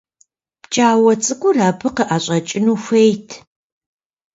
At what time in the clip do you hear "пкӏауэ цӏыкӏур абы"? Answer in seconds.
0.61-1.89